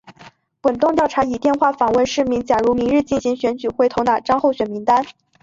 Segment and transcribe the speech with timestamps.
[0.63, 5.05] 滚动调查以电话访问市民假如明日进行选举会投哪张候选名单。